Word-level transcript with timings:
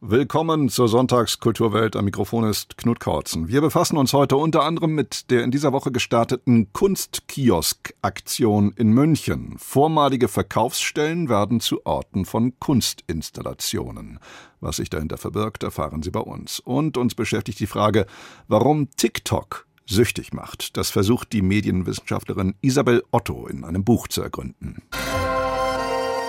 Willkommen 0.00 0.68
zur 0.68 0.86
Sonntagskulturwelt. 0.86 1.96
Am 1.96 2.04
Mikrofon 2.04 2.44
ist 2.44 2.78
Knut 2.78 3.00
Kautzen. 3.00 3.48
Wir 3.48 3.60
befassen 3.60 3.96
uns 3.96 4.12
heute 4.12 4.36
unter 4.36 4.62
anderem 4.62 4.94
mit 4.94 5.28
der 5.32 5.42
in 5.42 5.50
dieser 5.50 5.72
Woche 5.72 5.90
gestarteten 5.90 6.72
Kunstkiosk-Aktion 6.72 8.74
in 8.76 8.92
München. 8.92 9.56
Vormalige 9.58 10.28
Verkaufsstellen 10.28 11.28
werden 11.28 11.58
zu 11.58 11.84
Orten 11.84 12.26
von 12.26 12.56
Kunstinstallationen. 12.60 14.20
Was 14.60 14.76
sich 14.76 14.88
dahinter 14.88 15.18
verbirgt, 15.18 15.64
erfahren 15.64 16.04
Sie 16.04 16.12
bei 16.12 16.20
uns. 16.20 16.60
Und 16.60 16.96
uns 16.96 17.16
beschäftigt 17.16 17.58
die 17.58 17.66
Frage, 17.66 18.06
warum 18.46 18.90
TikTok 18.90 19.66
süchtig 19.84 20.32
macht. 20.32 20.76
Das 20.76 20.90
versucht 20.90 21.32
die 21.32 21.42
Medienwissenschaftlerin 21.42 22.54
Isabel 22.60 23.02
Otto 23.10 23.48
in 23.48 23.64
einem 23.64 23.82
Buch 23.82 24.06
zu 24.06 24.22
ergründen. 24.22 24.80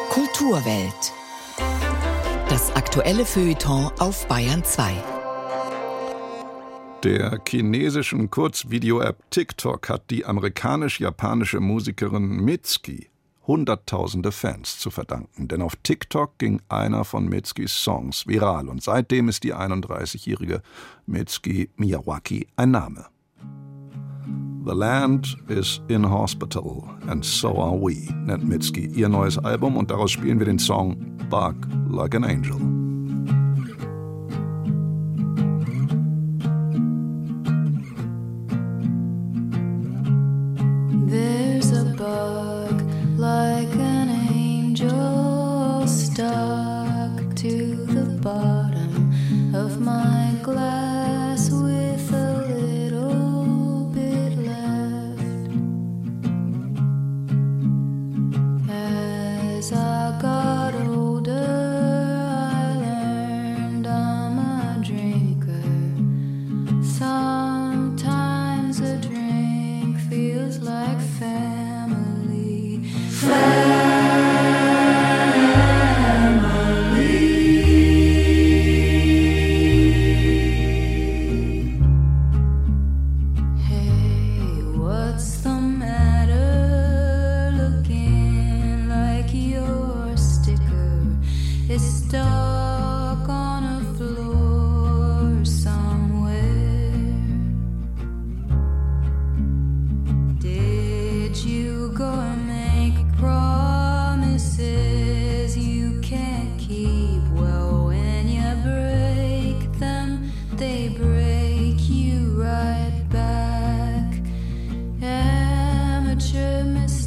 Kulturwelt. 0.10 1.14
Das 2.60 2.76
aktuelle 2.76 3.26
Feuilleton 3.26 3.90
auf 4.00 4.28
Bayern 4.28 4.66
2. 4.66 4.92
Der 7.06 7.40
chinesischen 7.48 8.30
Kurzvideo-App 8.30 9.18
TikTok 9.30 9.88
hat 9.88 10.10
die 10.10 10.26
amerikanisch-japanische 10.26 11.62
Musikerin 11.62 12.28
Mitski 12.28 13.08
Hunderttausende 13.48 14.34
Fans 14.34 14.78
zu 14.78 14.92
verdanken, 14.92 15.48
denn 15.48 15.62
auf 15.62 15.78
TikTok 15.84 16.38
ging 16.38 16.62
einer 16.68 17.06
von 17.06 17.30
Mitskis 17.30 17.82
Songs 17.82 18.28
viral 18.28 18.68
und 18.68 18.84
seitdem 18.84 19.30
ist 19.30 19.46
die 19.46 19.56
31-jährige 19.56 20.62
Mitski 21.06 21.70
Miyawaki 21.78 22.50
ein 22.58 22.72
Name. 22.72 23.06
The 24.70 24.76
Land 24.76 25.36
is 25.48 25.82
in 25.88 26.04
Hospital 26.04 26.88
and 27.08 27.26
So 27.26 27.58
Are 27.58 27.76
We 27.76 28.08
nennt 28.14 28.48
Mitski 28.48 28.86
ihr 28.94 29.10
neues 29.10 29.40
Album 29.40 29.76
und 29.76 29.90
daraus 29.90 30.12
spielen 30.12 30.38
wir 30.38 30.46
den 30.46 30.60
Song 30.60 30.96
Bug 31.28 31.56
Like 31.90 32.14
an 32.14 32.24
Angel. 32.24 32.79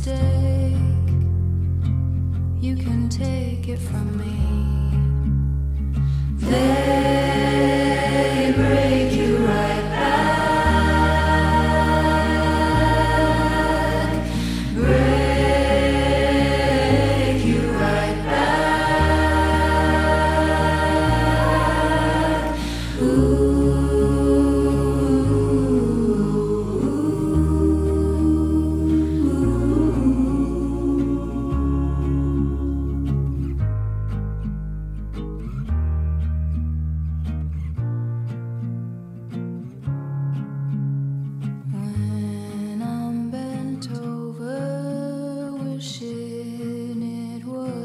Mistake, 0.04 0.74
you 2.60 2.74
can 2.76 3.08
take 3.08 3.68
it 3.68 3.78
from 3.78 4.18
me. 4.18 4.34
They 6.38 7.01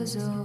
was 0.07 0.16
over, 0.16 0.36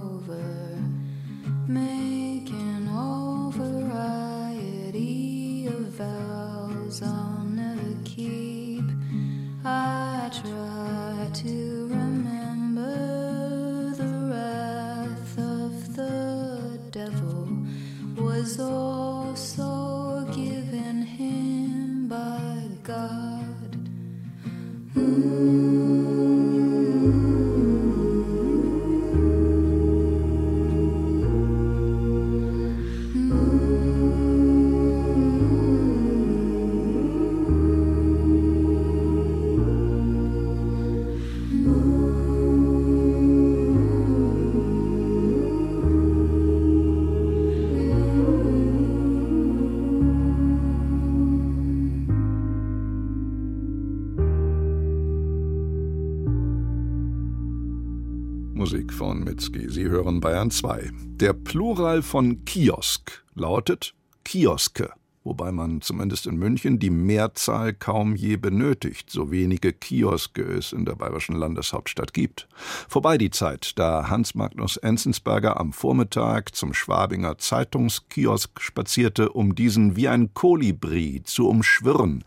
Mitski. 59.11 59.69
Sie 59.69 59.83
hören 59.83 60.21
Bayern 60.21 60.49
2. 60.49 60.91
Der 61.19 61.33
Plural 61.33 62.01
von 62.01 62.45
Kiosk 62.45 63.23
lautet 63.35 63.93
Kioske, 64.23 64.91
wobei 65.23 65.51
man 65.51 65.81
zumindest 65.81 66.25
in 66.25 66.37
München 66.37 66.79
die 66.79 66.89
Mehrzahl 66.89 67.73
kaum 67.73 68.15
je 68.15 68.37
benötigt, 68.37 69.09
so 69.09 69.29
wenige 69.29 69.73
Kioske 69.73 70.43
es 70.43 70.71
in 70.71 70.85
der 70.85 70.95
bayerischen 70.95 71.35
Landeshauptstadt 71.35 72.13
gibt. 72.13 72.47
Vorbei 72.87 73.17
die 73.17 73.29
Zeit, 73.29 73.77
da 73.77 74.09
Hans 74.09 74.35
Magnus 74.35 74.77
Enzensberger 74.77 75.59
am 75.59 75.73
Vormittag 75.73 76.55
zum 76.55 76.73
Schwabinger 76.73 77.37
Zeitungskiosk 77.37 78.61
spazierte, 78.61 79.29
um 79.29 79.53
diesen 79.53 79.97
wie 79.97 80.07
ein 80.07 80.33
Kolibri 80.33 81.21
zu 81.25 81.49
umschwirren 81.49 82.23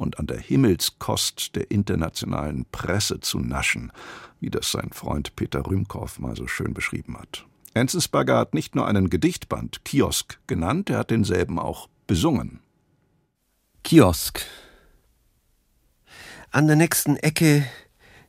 und 0.00 0.18
an 0.18 0.26
der 0.26 0.40
Himmelskost 0.40 1.54
der 1.54 1.70
internationalen 1.70 2.64
Presse 2.72 3.20
zu 3.20 3.38
naschen, 3.38 3.92
wie 4.40 4.48
das 4.48 4.72
sein 4.72 4.90
Freund 4.92 5.36
Peter 5.36 5.66
Rühmkow 5.66 6.18
mal 6.18 6.34
so 6.34 6.46
schön 6.46 6.72
beschrieben 6.72 7.18
hat. 7.18 7.44
Enzensberger 7.74 8.38
hat 8.38 8.54
nicht 8.54 8.74
nur 8.74 8.88
einen 8.88 9.10
Gedichtband 9.10 9.84
Kiosk 9.84 10.38
genannt, 10.46 10.88
er 10.88 11.00
hat 11.00 11.10
denselben 11.10 11.58
auch 11.58 11.88
besungen. 12.06 12.60
Kiosk. 13.84 14.40
An 16.50 16.66
der 16.66 16.76
nächsten 16.76 17.16
Ecke 17.16 17.66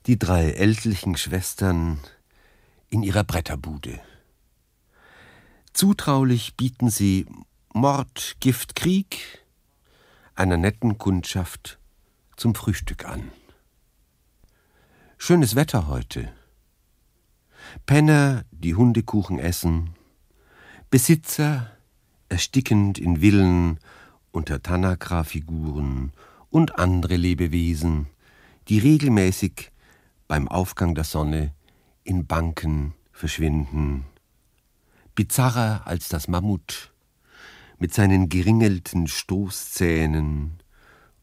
die 0.08 0.20
drei 0.20 0.52
ältlichen 0.52 1.16
Schwestern 1.16 2.00
in 2.90 3.02
ihrer 3.02 3.24
Bretterbude. 3.24 4.00
Zutraulich 5.72 6.58
bieten 6.58 6.90
sie 6.90 7.26
Mord, 7.74 8.36
Gift, 8.42 8.76
Krieg 8.76 9.41
einer 10.36 10.58
netten 10.58 10.98
Kundschaft 10.98 11.80
zum 12.38 12.56
Frühstück 12.56 13.06
an. 13.06 13.32
Schönes 15.18 15.56
Wetter 15.56 15.88
heute. 15.88 16.32
Penner, 17.86 18.44
die 18.52 18.76
Hundekuchen 18.76 19.40
essen, 19.40 19.92
Besitzer, 20.90 21.72
erstickend 22.30 22.98
in 22.98 23.22
Villen 23.22 23.80
unter 24.32 24.64
Tanakra-Figuren 24.64 26.12
und 26.50 26.80
andere 26.80 27.16
Lebewesen, 27.18 28.08
die 28.68 28.80
regelmäßig 28.80 29.72
beim 30.28 30.48
Aufgang 30.48 30.96
der 30.96 31.04
Sonne 31.04 31.54
in 32.04 32.26
Banken 32.26 32.94
verschwinden. 33.12 34.06
Bizarrer 35.14 35.86
als 35.86 36.10
das 36.10 36.28
Mammut 36.28 36.91
mit 37.82 37.96
seinen 37.96 38.30
geringelten 38.30 39.08
Stoßzähnen 39.08 40.62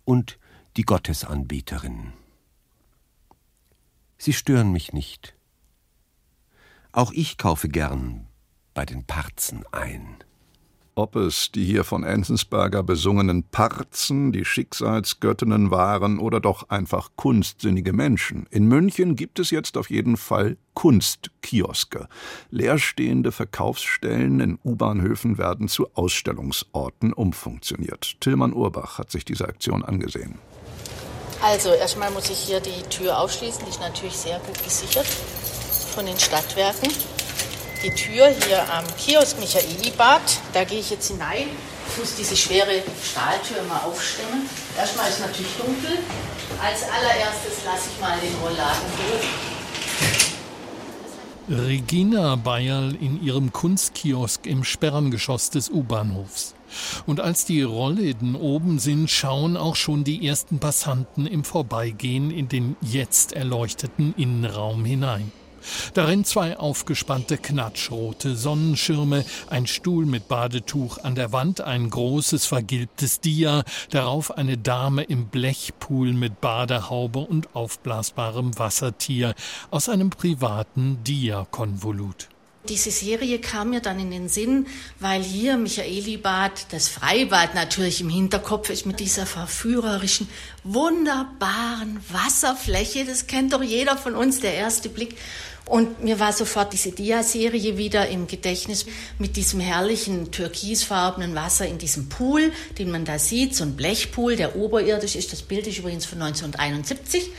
und 0.05 0.41
die 0.77 0.83
Gottesanbeterin. 0.83 2.13
Sie 4.19 4.33
stören 4.33 4.73
mich 4.73 4.93
nicht. 4.93 5.37
Auch 6.91 7.13
ich 7.13 7.39
kaufe 7.39 7.69
gern 7.69 8.27
bei 8.75 8.85
den 8.85 9.05
Parzen 9.05 9.65
ein. 9.71 10.17
Ob 10.99 11.15
es 11.15 11.53
die 11.53 11.65
hier 11.65 11.85
von 11.85 12.03
Enzensberger 12.03 12.83
besungenen 12.83 13.45
Parzen, 13.45 14.33
die 14.33 14.45
Schicksalsgöttinnen 14.45 15.71
waren 15.71 16.19
oder 16.19 16.41
doch 16.41 16.71
einfach 16.71 17.11
kunstsinnige 17.15 17.93
Menschen. 17.93 18.49
In 18.50 18.67
München 18.67 19.15
gibt 19.15 19.39
es 19.39 19.53
jetzt 19.53 19.77
auf 19.77 19.91
jeden 19.91 20.17
Fall 20.17 20.56
Kunstkioske. 20.75 22.09
Leerstehende 22.50 23.31
Verkaufsstellen 23.31 24.41
in 24.41 24.59
U-Bahnhöfen 24.65 25.39
werden 25.39 25.69
zu 25.69 25.87
Ausstellungsorten 25.95 27.12
umfunktioniert. 27.12 28.17
Tillmann 28.19 28.53
Urbach 28.53 28.99
hat 28.99 29.12
sich 29.12 29.25
diese 29.25 29.47
Aktion 29.47 29.85
angesehen. 29.85 30.41
Also 31.41 31.69
erstmal 31.69 32.11
muss 32.11 32.29
ich 32.29 32.39
hier 32.39 32.59
die 32.59 32.83
Tür 32.91 33.21
aufschließen, 33.21 33.62
die 33.65 33.71
ist 33.71 33.81
natürlich 33.81 34.17
sehr 34.17 34.41
gut 34.41 34.65
gesichert 34.65 35.06
von 35.95 36.06
den 36.06 36.19
Stadtwerken 36.19 36.91
die 37.83 37.91
Tür 37.91 38.29
hier 38.47 38.63
am 38.73 38.85
Kiosk 38.97 39.39
Michaelibad. 39.39 40.23
Da 40.53 40.65
gehe 40.65 40.81
ich 40.81 40.91
jetzt 40.91 41.09
hinein. 41.09 41.49
Ich 41.91 41.99
muss 41.99 42.17
diese 42.17 42.37
schwere 42.37 42.83
Stahltür 43.03 43.63
mal 43.69 43.81
aufstemmen. 43.81 44.49
Erstmal 44.77 45.09
ist 45.09 45.15
es 45.15 45.21
natürlich 45.21 45.53
dunkel. 45.57 45.99
Als 46.63 46.83
allererstes 46.83 47.65
lasse 47.65 47.89
ich 47.93 48.01
mal 48.01 48.19
den 48.21 48.35
Rollladen 48.43 48.83
durch. 48.97 49.29
Regina 51.51 52.37
Bayerl 52.37 52.95
in 53.01 53.23
ihrem 53.23 53.53
Kunstkiosk 53.53 54.47
im 54.47 54.65
Sperrengeschoss 54.65 55.49
des 55.49 55.71
U-Bahnhofs. 55.71 56.55
Und 57.07 57.21
als 57.21 57.47
die 57.47 57.63
Rollläden 57.63 58.35
oben 58.37 58.79
sind, 58.79 59.11
schauen 59.11 59.57
auch 59.57 59.77
schon 59.77 60.05
die 60.05 60.27
ersten 60.27 60.59
Passanten 60.59 61.27
im 61.27 61.45
Vorbeigehen 61.45 62.31
in 62.31 62.49
den 62.49 62.77
jetzt 62.83 63.33
erleuchteten 63.33 64.13
Innenraum 64.19 64.85
hinein. 64.85 65.33
Darin 65.95 66.25
zwei 66.25 66.57
aufgespannte 66.57 67.39
knatschrote 67.39 68.37
Sonnenschirme, 68.37 69.25
ein 69.49 69.67
Stuhl 69.67 70.07
mit 70.07 70.29
Badetuch 70.29 70.99
an 70.99 71.15
der 71.15 71.33
Wand, 71.33 71.61
ein 71.61 71.91
großes 71.91 72.47
vergilbtes 72.47 73.21
Dia, 73.21 73.65
darauf 73.91 74.37
eine 74.37 74.59
Dame 74.59 75.03
im 75.03 75.27
Blechpool 75.29 76.13
mit 76.13 76.41
Badehaube 76.41 77.21
und 77.21 77.55
aufblasbarem 77.55 78.59
Wassertier 78.59 79.35
aus 79.71 79.89
einem 79.89 80.11
privaten 80.11 81.03
Dia-Konvolut. 81.05 82.29
Diese 82.67 82.91
Serie 82.91 83.39
kam 83.39 83.71
mir 83.71 83.81
dann 83.81 84.01
in 84.01 84.11
den 84.11 84.29
Sinn, 84.29 84.67
weil 84.99 85.23
hier 85.23 85.57
Michaelibad, 85.57 86.67
das 86.73 86.89
Freibad 86.89 87.55
natürlich 87.55 88.01
im 88.01 88.11
Hinterkopf 88.11 88.69
ist 88.69 88.85
mit 88.85 89.01
dieser 89.01 89.27
verführerischen, 89.27 90.29
wunderbaren 90.65 92.01
Wasserfläche. 92.11 93.05
Das 93.05 93.27
kennt 93.27 93.53
doch 93.53 93.63
jeder 93.63 93.97
von 93.97 94.15
uns, 94.15 94.41
der 94.41 94.55
erste 94.55 94.89
Blick. 94.89 95.17
Und 95.65 96.03
mir 96.03 96.19
war 96.19 96.33
sofort 96.33 96.73
diese 96.73 96.93
Dia-Serie 96.93 97.77
wieder 97.77 98.09
im 98.09 98.27
Gedächtnis 98.27 98.87
mit 99.19 99.37
diesem 99.37 99.61
herrlichen 99.61 100.31
türkisfarbenen 100.33 101.35
Wasser 101.35 101.67
in 101.67 101.79
diesem 101.79 102.09
Pool, 102.09 102.53
den 102.79 102.91
man 102.91 103.05
da 103.05 103.19
sieht, 103.19 103.55
so 103.55 103.65
ein 103.65 103.77
Blechpool, 103.77 104.37
der 104.37 104.57
oberirdisch 104.57 105.15
ist. 105.15 105.33
Das 105.33 105.43
Bild 105.43 105.67
ist 105.67 105.79
übrigens 105.79 106.07
von 106.07 106.21
1971. 106.21 107.31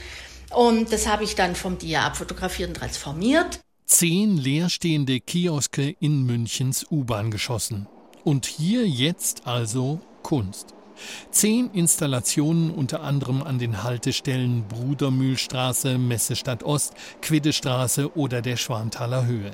Und 0.51 0.92
das 0.92 1.07
habe 1.07 1.24
ich 1.24 1.36
dann 1.36 1.56
vom 1.56 1.77
Dia 1.77 2.04
abfotografiert 2.04 2.69
und 2.69 2.75
transformiert. 2.75 3.60
Zehn 3.91 4.38
leerstehende 4.38 5.19
Kioske 5.19 5.95
in 6.00 6.24
Münchens 6.24 6.86
U-Bahn 6.91 7.31
geschossen. 7.31 7.88
Und 8.24 8.45
hier 8.45 8.88
jetzt 8.88 9.47
also 9.47 10.00
Kunst. 10.21 10.75
Zehn 11.31 11.71
Installationen 11.74 12.69
unter 12.69 13.01
anderem 13.01 13.41
an 13.41 13.57
den 13.57 13.81
Haltestellen 13.81 14.65
Brudermühlstraße, 14.69 15.97
Messestadt 15.97 16.62
Ost, 16.62 16.94
Quiddestraße 17.24 18.15
oder 18.15 18.44
der 18.44 18.57
Schwanthaler 18.57 19.25
Höhe. 19.25 19.51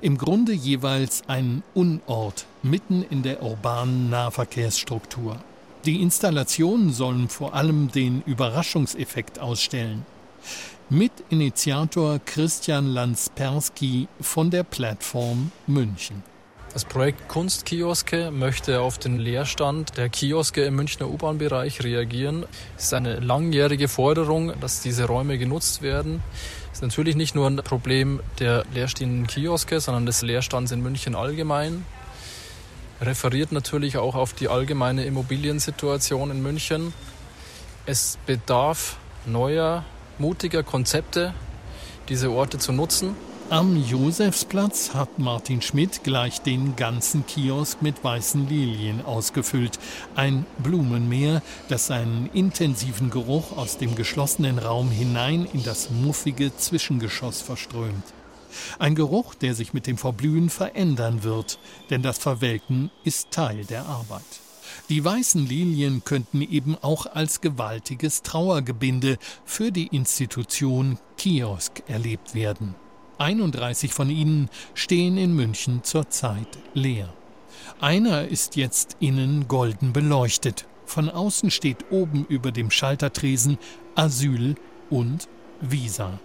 Im 0.00 0.16
Grunde 0.16 0.52
jeweils 0.52 1.24
ein 1.26 1.64
Unort 1.74 2.46
mitten 2.62 3.02
in 3.10 3.24
der 3.24 3.42
urbanen 3.42 4.10
Nahverkehrsstruktur. 4.10 5.38
Die 5.86 6.00
Installationen 6.00 6.92
sollen 6.92 7.28
vor 7.28 7.54
allem 7.54 7.90
den 7.90 8.22
Überraschungseffekt 8.26 9.40
ausstellen. 9.40 10.06
Mitinitiator 10.92 12.18
Christian 12.18 12.84
Lanspersky 12.84 14.08
von 14.20 14.50
der 14.50 14.62
Plattform 14.62 15.50
München. 15.66 16.22
Das 16.74 16.84
Projekt 16.84 17.28
Kunstkioske 17.28 18.30
möchte 18.30 18.82
auf 18.82 18.98
den 18.98 19.18
Leerstand 19.18 19.96
der 19.96 20.10
Kioske 20.10 20.64
im 20.64 20.76
Münchner 20.76 21.08
U-Bahn-Bereich 21.08 21.82
reagieren. 21.82 22.44
Es 22.76 22.84
ist 22.84 22.92
eine 22.92 23.20
langjährige 23.20 23.88
Forderung, 23.88 24.52
dass 24.60 24.82
diese 24.82 25.06
Räume 25.06 25.38
genutzt 25.38 25.80
werden. 25.80 26.22
Es 26.72 26.80
ist 26.80 26.82
natürlich 26.82 27.16
nicht 27.16 27.34
nur 27.34 27.46
ein 27.46 27.56
Problem 27.56 28.20
der 28.38 28.66
leerstehenden 28.74 29.26
Kioske, 29.26 29.80
sondern 29.80 30.04
des 30.04 30.20
Leerstands 30.20 30.72
in 30.72 30.82
München 30.82 31.14
allgemein. 31.14 31.86
Referiert 33.00 33.50
natürlich 33.50 33.96
auch 33.96 34.14
auf 34.14 34.34
die 34.34 34.48
allgemeine 34.48 35.06
Immobiliensituation 35.06 36.30
in 36.30 36.42
München. 36.42 36.92
Es 37.86 38.18
bedarf 38.26 38.98
neuer, 39.24 39.86
mutiger 40.18 40.62
Konzepte, 40.62 41.34
diese 42.08 42.30
Orte 42.30 42.58
zu 42.58 42.72
nutzen. 42.72 43.14
Am 43.50 43.76
Josefsplatz 43.76 44.94
hat 44.94 45.18
Martin 45.18 45.60
Schmidt 45.60 46.04
gleich 46.04 46.40
den 46.40 46.74
ganzen 46.74 47.26
Kiosk 47.26 47.82
mit 47.82 48.02
weißen 48.02 48.48
Lilien 48.48 49.04
ausgefüllt. 49.04 49.78
Ein 50.14 50.46
Blumenmeer, 50.58 51.42
das 51.68 51.86
seinen 51.86 52.30
intensiven 52.32 53.10
Geruch 53.10 53.56
aus 53.56 53.76
dem 53.76 53.94
geschlossenen 53.94 54.58
Raum 54.58 54.90
hinein 54.90 55.46
in 55.52 55.62
das 55.64 55.90
muffige 55.90 56.56
Zwischengeschoss 56.56 57.42
verströmt. 57.42 58.04
Ein 58.78 58.94
Geruch, 58.94 59.34
der 59.34 59.54
sich 59.54 59.74
mit 59.74 59.86
dem 59.86 59.98
Verblühen 59.98 60.48
verändern 60.48 61.22
wird, 61.22 61.58
denn 61.90 62.02
das 62.02 62.18
Verwelken 62.18 62.90
ist 63.04 63.30
Teil 63.32 63.64
der 63.64 63.84
Arbeit. 63.84 64.22
Die 64.88 65.04
weißen 65.04 65.46
Lilien 65.46 66.04
könnten 66.04 66.42
eben 66.42 66.76
auch 66.80 67.06
als 67.06 67.40
gewaltiges 67.40 68.22
Trauergebinde 68.22 69.18
für 69.44 69.72
die 69.72 69.86
Institution 69.88 70.98
Kiosk 71.16 71.82
erlebt 71.86 72.34
werden. 72.34 72.74
31 73.18 73.92
von 73.92 74.10
ihnen 74.10 74.50
stehen 74.74 75.16
in 75.16 75.34
München 75.34 75.84
zurzeit 75.84 76.58
leer. 76.74 77.12
Einer 77.80 78.28
ist 78.28 78.56
jetzt 78.56 78.96
innen 79.00 79.48
golden 79.48 79.92
beleuchtet. 79.92 80.66
Von 80.86 81.08
außen 81.08 81.50
steht 81.50 81.90
oben 81.90 82.26
über 82.28 82.52
dem 82.52 82.70
Schaltertresen 82.70 83.58
Asyl 83.94 84.56
und 84.90 85.28
Visa. 85.60 86.18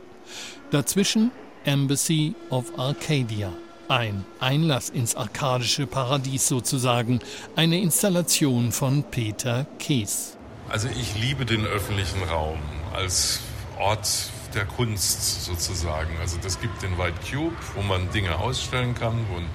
Dazwischen 0.72 1.32
Embassy 1.64 2.34
of 2.50 2.78
Arcadia. 2.78 3.52
Ein 3.90 4.26
Einlass 4.42 4.90
ins 4.90 5.16
arkadische 5.16 5.88
Paradies 5.88 6.50
sozusagen. 6.50 7.20
Eine 7.56 7.80
Installation 7.80 8.74
von 8.74 9.04
Peter 9.04 9.66
Kees. 9.80 10.36
Also 10.68 10.90
ich 10.90 11.16
liebe 11.16 11.46
den 11.46 11.66
öffentlichen 11.66 12.22
Raum 12.24 12.60
als 12.94 13.40
Ort 13.80 14.30
der 14.54 14.66
Kunst 14.66 15.46
sozusagen. 15.46 16.18
Also 16.20 16.38
das 16.44 16.60
gibt 16.60 16.82
den 16.82 16.98
White 16.98 17.20
Cube, 17.32 17.56
wo 17.76 17.82
man 17.82 18.12
Dinge 18.12 18.38
ausstellen 18.38 18.94
kann, 18.94 19.26
wo 19.32 19.38
ein 19.38 19.46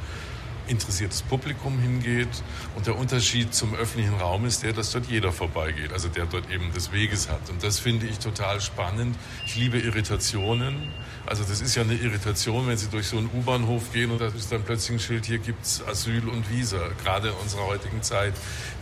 interessiertes 0.67 1.23
Publikum 1.23 1.79
hingeht. 1.79 2.43
Und 2.75 2.87
der 2.87 2.97
Unterschied 2.97 3.55
zum 3.55 3.75
öffentlichen 3.75 4.15
Raum 4.15 4.45
ist 4.45 4.63
der, 4.63 4.73
dass 4.73 4.93
dort 4.93 5.07
jeder 5.07 5.33
vorbeigeht, 5.33 5.93
also 5.93 6.09
der 6.09 6.27
dort 6.27 6.51
eben 6.51 6.73
des 6.73 6.93
Weges 6.93 7.29
hat. 7.29 7.51
Und 7.51 7.63
das 7.63 7.79
finde 7.79 8.07
ich 8.07 8.19
total 8.19 8.61
spannend. 8.61 9.17
Ich 9.47 9.57
liebe 9.57 9.79
Irritationen. 9.79 10.89
Also 11.27 11.45
das 11.45 11.61
ist 11.61 11.75
ja 11.75 11.83
eine 11.83 11.95
Irritation, 11.95 12.67
wenn 12.67 12.77
Sie 12.77 12.89
durch 12.89 13.07
so 13.07 13.19
einen 13.19 13.31
U-Bahnhof 13.33 13.93
gehen 13.93 14.11
und 14.11 14.21
da 14.21 14.27
ist 14.27 14.51
dann 14.51 14.65
plötzlich 14.65 14.97
ein 14.97 15.01
Schild, 15.01 15.27
hier 15.27 15.39
gibt 15.39 15.65
es 15.65 15.83
Asyl 15.87 16.29
und 16.29 16.51
Visa. 16.51 16.89
Gerade 17.03 17.29
in 17.29 17.35
unserer 17.35 17.67
heutigen 17.67 18.03
Zeit, 18.03 18.35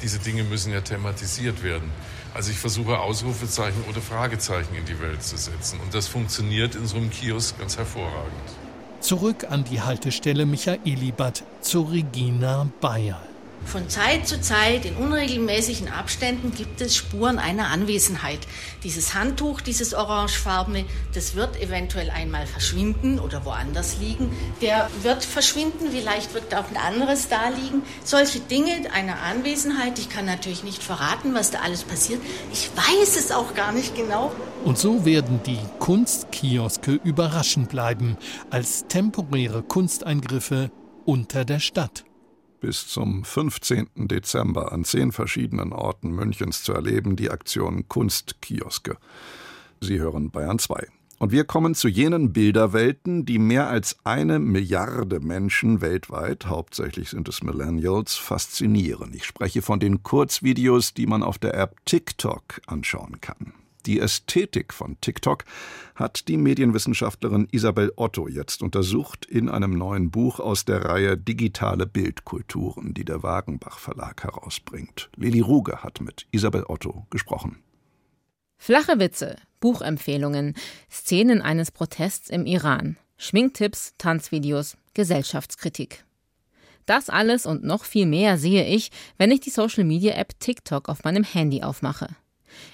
diese 0.02 0.18
Dinge 0.18 0.44
müssen 0.44 0.72
ja 0.72 0.80
thematisiert 0.80 1.62
werden. 1.62 1.90
Also 2.32 2.50
ich 2.50 2.58
versuche 2.58 2.98
Ausrufezeichen 2.98 3.82
oder 3.88 4.00
Fragezeichen 4.00 4.74
in 4.74 4.84
die 4.84 5.00
Welt 5.00 5.22
zu 5.22 5.36
setzen. 5.36 5.80
Und 5.80 5.94
das 5.94 6.06
funktioniert 6.06 6.74
in 6.76 6.86
so 6.86 6.96
einem 6.96 7.10
Kiosk 7.10 7.58
ganz 7.58 7.76
hervorragend. 7.76 8.69
Zurück 9.00 9.46
an 9.50 9.64
die 9.64 9.80
Haltestelle 9.80 10.44
Michaelibad 10.44 11.42
zu 11.62 11.82
Regina 11.82 12.68
Bayer. 12.80 13.29
Von 13.64 13.88
Zeit 13.88 14.26
zu 14.26 14.40
Zeit 14.40 14.84
in 14.84 14.96
unregelmäßigen 14.96 15.88
Abständen 15.88 16.52
gibt 16.52 16.80
es 16.80 16.96
Spuren 16.96 17.38
einer 17.38 17.68
Anwesenheit. 17.68 18.40
Dieses 18.82 19.14
Handtuch, 19.14 19.60
dieses 19.60 19.94
orangefarbene, 19.94 20.84
das 21.14 21.36
wird 21.36 21.60
eventuell 21.60 22.10
einmal 22.10 22.46
verschwinden 22.46 23.20
oder 23.20 23.44
woanders 23.44 23.98
liegen. 23.98 24.32
Der 24.60 24.90
wird 25.02 25.24
verschwinden, 25.24 25.90
vielleicht 25.92 26.34
wird 26.34 26.52
auch 26.54 26.68
ein 26.68 26.76
anderes 26.76 27.28
da 27.28 27.48
liegen. 27.48 27.82
Solche 28.02 28.40
Dinge 28.40 28.90
einer 28.92 29.22
Anwesenheit, 29.22 29.98
ich 29.98 30.08
kann 30.08 30.24
natürlich 30.24 30.64
nicht 30.64 30.82
verraten, 30.82 31.34
was 31.34 31.52
da 31.52 31.60
alles 31.60 31.84
passiert. 31.84 32.20
Ich 32.52 32.70
weiß 32.74 33.16
es 33.16 33.30
auch 33.30 33.54
gar 33.54 33.70
nicht 33.72 33.94
genau. 33.94 34.32
Und 34.64 34.78
so 34.78 35.04
werden 35.04 35.40
die 35.46 35.60
Kunstkioske 35.78 36.98
überraschend 37.04 37.68
bleiben 37.68 38.16
als 38.50 38.86
temporäre 38.88 39.62
Kunsteingriffe 39.62 40.70
unter 41.04 41.44
der 41.44 41.60
Stadt 41.60 42.04
bis 42.60 42.86
zum 42.86 43.24
15. 43.24 43.88
Dezember 43.96 44.72
an 44.72 44.84
zehn 44.84 45.12
verschiedenen 45.12 45.72
Orten 45.72 46.10
Münchens 46.10 46.62
zu 46.62 46.72
erleben, 46.72 47.16
die 47.16 47.30
Aktion 47.30 47.88
Kunstkioske. 47.88 48.96
Sie 49.80 49.98
hören 49.98 50.30
Bayern 50.30 50.58
2. 50.58 50.86
Und 51.18 51.32
wir 51.32 51.44
kommen 51.44 51.74
zu 51.74 51.86
jenen 51.88 52.32
Bilderwelten, 52.32 53.26
die 53.26 53.38
mehr 53.38 53.68
als 53.68 53.98
eine 54.04 54.38
Milliarde 54.38 55.20
Menschen 55.20 55.82
weltweit, 55.82 56.46
hauptsächlich 56.46 57.10
sind 57.10 57.28
es 57.28 57.42
Millennials, 57.42 58.14
faszinieren. 58.14 59.12
Ich 59.12 59.26
spreche 59.26 59.60
von 59.60 59.80
den 59.80 60.02
Kurzvideos, 60.02 60.94
die 60.94 61.06
man 61.06 61.22
auf 61.22 61.36
der 61.36 61.52
App 61.54 61.76
TikTok 61.84 62.62
anschauen 62.66 63.20
kann. 63.20 63.52
Die 63.86 64.00
Ästhetik 64.00 64.72
von 64.74 65.00
TikTok 65.00 65.44
hat 65.94 66.28
die 66.28 66.36
Medienwissenschaftlerin 66.36 67.48
Isabel 67.50 67.92
Otto 67.96 68.28
jetzt 68.28 68.62
untersucht 68.62 69.24
in 69.26 69.48
einem 69.48 69.76
neuen 69.76 70.10
Buch 70.10 70.40
aus 70.40 70.64
der 70.64 70.84
Reihe 70.84 71.16
Digitale 71.16 71.86
Bildkulturen, 71.86 72.94
die 72.94 73.04
der 73.04 73.22
Wagenbach 73.22 73.78
Verlag 73.78 74.22
herausbringt. 74.22 75.10
Lili 75.16 75.40
Ruge 75.40 75.82
hat 75.82 76.00
mit 76.00 76.26
Isabel 76.30 76.64
Otto 76.68 77.06
gesprochen. 77.10 77.62
Flache 78.58 78.98
Witze, 78.98 79.36
Buchempfehlungen, 79.60 80.54
Szenen 80.90 81.40
eines 81.40 81.70
Protests 81.70 82.28
im 82.28 82.44
Iran, 82.44 82.96
Schminktipps, 83.16 83.94
Tanzvideos, 83.96 84.76
Gesellschaftskritik. 84.92 86.04
Das 86.86 87.08
alles 87.08 87.46
und 87.46 87.64
noch 87.64 87.84
viel 87.84 88.06
mehr 88.06 88.36
sehe 88.36 88.66
ich, 88.66 88.90
wenn 89.16 89.30
ich 89.30 89.40
die 89.40 89.50
Social 89.50 89.84
Media 89.84 90.14
App 90.14 90.38
TikTok 90.40 90.88
auf 90.88 91.04
meinem 91.04 91.24
Handy 91.24 91.62
aufmache. 91.62 92.08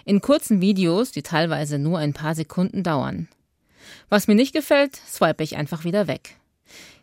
In 0.05 0.21
kurzen 0.21 0.61
Videos, 0.61 1.13
die 1.13 1.23
teilweise 1.23 1.79
nur 1.79 1.99
ein 1.99 2.13
paar 2.13 2.35
Sekunden 2.35 2.83
dauern. 2.83 3.29
Was 4.09 4.29
mir 4.29 4.35
nicht 4.35 4.53
gefällt, 4.53 4.97
swipe 4.97 5.43
ich 5.43 5.57
einfach 5.57 5.85
wieder 5.85 6.07
weg. 6.07 6.37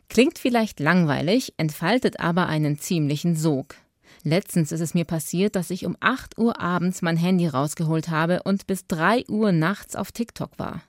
Klingt 0.10 0.38
vielleicht 0.38 0.80
langweilig, 0.80 1.54
entfaltet 1.58 2.20
aber 2.20 2.48
einen 2.48 2.78
ziemlichen 2.78 3.36
Sog. 3.36 3.76
Letztens 4.24 4.72
ist 4.72 4.80
es 4.80 4.94
mir 4.94 5.06
passiert, 5.06 5.56
dass 5.56 5.70
ich 5.70 5.86
um 5.86 5.98
8 6.00 6.38
Uhr 6.38 6.62
abends 6.62 7.02
mein 7.02 7.18
Handy 7.18 7.48
rausgeholt 7.48 8.10
habe 8.10 8.44
und 8.44 8.68
bis 8.68 8.88
3 8.88 9.26
Uhr 9.28 9.52
nachts 9.52 9.96
auf 9.96 10.12
TikTok 10.12 10.58
war. 10.58 10.82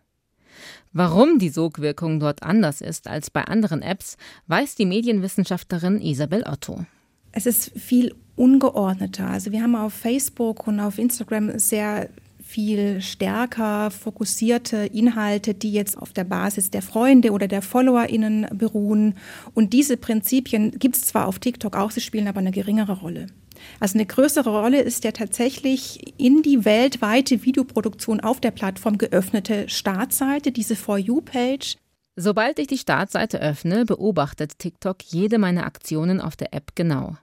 Warum 0.93 1.41
die 1.41 1.49
Sogwirkung 1.49 2.21
dort 2.21 2.45
anders 2.45 2.81
ist 2.81 3.09
als 3.09 3.31
bei 3.31 3.43
anderen 3.43 3.83
Apps, 3.83 4.17
weiß 4.47 4.77
die 4.77 4.87
Medienwissenschaftlerin 4.87 6.01
Isabel 6.01 6.45
Otto. 6.45 6.87
Es 7.33 7.47
ist 7.47 7.73
viel 7.77 8.15
ungeordneter. 8.37 9.29
Also 9.29 9.53
wir 9.53 9.63
haben 9.63 9.77
auf 9.77 9.93
Facebook 9.93 10.67
und 10.67 10.81
auf 10.81 10.99
Instagram 10.99 11.59
sehr 11.59 12.09
viel 12.45 13.01
stärker 13.01 13.91
fokussierte 13.91 14.77
Inhalte, 14.87 15.55
die 15.55 15.73
jetzt 15.73 15.97
auf 15.99 16.13
der 16.13 16.25
Basis 16.25 16.71
der 16.71 16.83
Freunde 16.83 17.33
oder 17.33 17.49
der 17.49 17.63
FollowerInnen 17.63 18.47
beruhen. 18.53 19.15
Und 19.55 19.73
diese 19.73 19.97
Prinzipien 19.97 20.73
gibt 20.79 20.97
es 20.97 21.03
zwar 21.03 21.27
auf 21.27 21.39
TikTok 21.39 21.75
auch, 21.77 21.91
sie 21.91 22.01
spielen 22.01 22.29
aber 22.29 22.41
eine 22.41 22.53
geringere 22.53 23.01
Rolle. 23.01 23.27
Also 23.81 23.95
eine 23.95 24.07
größere 24.07 24.51
Rolle 24.51 24.81
ist 24.83 25.05
der 25.05 25.15
tatsächlich 25.15 26.15
in 26.21 26.43
die 26.43 26.65
weltweite 26.65 27.45
Videoproduktion 27.45 28.21
auf 28.21 28.41
der 28.41 28.51
Plattform 28.51 28.99
geöffnete 28.99 29.69
Startseite, 29.69 30.53
diese 30.53 30.77
For 30.77 30.99
You-Page. 30.99 31.77
Sobald 32.17 32.59
ich 32.59 32.69
die 32.69 32.79
Startseite 32.79 33.41
öffne, 33.41 33.85
beobachtet 33.85 34.59
TikTok 34.59 35.03
jede 35.03 35.39
meiner 35.39 35.67
Aktionen 35.67 36.21
auf 36.21 36.37
der 36.37 36.55
App 36.55 36.77
genau. 36.77 37.17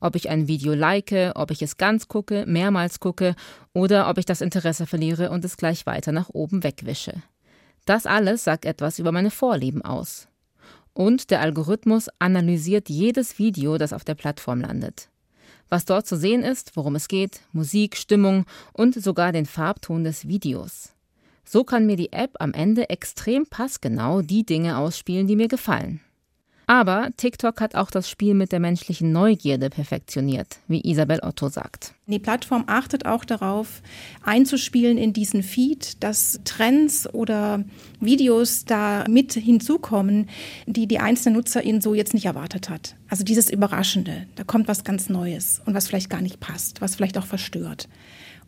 Ob 0.00 0.14
ich 0.14 0.28
ein 0.28 0.46
Video 0.46 0.74
like, 0.74 1.32
ob 1.34 1.50
ich 1.50 1.62
es 1.62 1.76
ganz 1.76 2.08
gucke, 2.08 2.44
mehrmals 2.46 3.00
gucke 3.00 3.34
oder 3.72 4.08
ob 4.08 4.18
ich 4.18 4.24
das 4.24 4.40
Interesse 4.40 4.86
verliere 4.86 5.30
und 5.30 5.44
es 5.44 5.56
gleich 5.56 5.86
weiter 5.86 6.12
nach 6.12 6.30
oben 6.30 6.62
wegwische. 6.62 7.14
Das 7.84 8.06
alles 8.06 8.44
sagt 8.44 8.64
etwas 8.64 8.98
über 8.98 9.12
meine 9.12 9.30
Vorlieben 9.30 9.82
aus. 9.82 10.28
Und 10.92 11.30
der 11.30 11.40
Algorithmus 11.40 12.08
analysiert 12.18 12.88
jedes 12.88 13.38
Video, 13.38 13.78
das 13.78 13.92
auf 13.92 14.04
der 14.04 14.14
Plattform 14.14 14.60
landet. 14.60 15.08
Was 15.68 15.84
dort 15.84 16.06
zu 16.06 16.16
sehen 16.16 16.42
ist, 16.42 16.76
worum 16.76 16.94
es 16.96 17.08
geht, 17.08 17.40
Musik, 17.52 17.96
Stimmung 17.96 18.46
und 18.72 18.94
sogar 18.94 19.32
den 19.32 19.46
Farbton 19.46 20.04
des 20.04 20.26
Videos. 20.28 20.92
So 21.44 21.64
kann 21.64 21.86
mir 21.86 21.96
die 21.96 22.12
App 22.12 22.32
am 22.40 22.52
Ende 22.52 22.90
extrem 22.90 23.46
passgenau 23.46 24.22
die 24.22 24.44
Dinge 24.44 24.76
ausspielen, 24.76 25.26
die 25.26 25.36
mir 25.36 25.48
gefallen. 25.48 26.00
Aber 26.68 27.08
TikTok 27.16 27.62
hat 27.62 27.74
auch 27.76 27.90
das 27.90 28.10
Spiel 28.10 28.34
mit 28.34 28.52
der 28.52 28.60
menschlichen 28.60 29.10
Neugierde 29.10 29.70
perfektioniert, 29.70 30.58
wie 30.68 30.82
Isabel 30.82 31.18
Otto 31.22 31.48
sagt. 31.48 31.94
Die 32.06 32.18
Plattform 32.18 32.64
achtet 32.66 33.06
auch 33.06 33.24
darauf, 33.24 33.80
einzuspielen 34.22 34.98
in 34.98 35.14
diesen 35.14 35.42
Feed, 35.42 36.02
dass 36.04 36.40
Trends 36.44 37.08
oder 37.14 37.64
Videos 38.00 38.66
da 38.66 39.04
mit 39.08 39.32
hinzukommen, 39.32 40.28
die 40.66 40.86
die 40.86 40.98
einzelne 40.98 41.36
Nutzerin 41.36 41.80
so 41.80 41.94
jetzt 41.94 42.12
nicht 42.12 42.26
erwartet 42.26 42.68
hat. 42.68 42.96
Also 43.08 43.24
dieses 43.24 43.48
Überraschende, 43.48 44.26
da 44.36 44.44
kommt 44.44 44.68
was 44.68 44.84
ganz 44.84 45.08
Neues 45.08 45.62
und 45.64 45.72
was 45.72 45.88
vielleicht 45.88 46.10
gar 46.10 46.20
nicht 46.20 46.38
passt, 46.38 46.82
was 46.82 46.96
vielleicht 46.96 47.16
auch 47.16 47.26
verstört. 47.26 47.88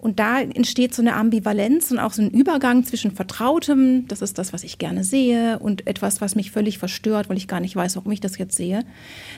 Und 0.00 0.18
da 0.18 0.40
entsteht 0.40 0.94
so 0.94 1.02
eine 1.02 1.14
Ambivalenz 1.14 1.90
und 1.90 1.98
auch 1.98 2.14
so 2.14 2.22
ein 2.22 2.30
Übergang 2.30 2.84
zwischen 2.84 3.12
Vertrautem, 3.12 4.08
das 4.08 4.22
ist 4.22 4.38
das, 4.38 4.54
was 4.54 4.64
ich 4.64 4.78
gerne 4.78 5.04
sehe, 5.04 5.58
und 5.58 5.86
etwas, 5.86 6.22
was 6.22 6.34
mich 6.34 6.50
völlig 6.50 6.78
verstört, 6.78 7.28
weil 7.28 7.36
ich 7.36 7.48
gar 7.48 7.60
nicht 7.60 7.76
weiß, 7.76 7.96
warum 7.96 8.10
ich 8.10 8.20
das 8.20 8.38
jetzt 8.38 8.56
sehe, 8.56 8.84